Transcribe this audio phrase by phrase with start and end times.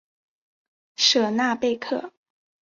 [0.95, 2.11] 舍纳贝克。